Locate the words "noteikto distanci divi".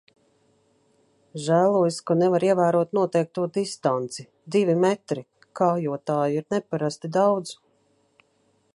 2.99-4.77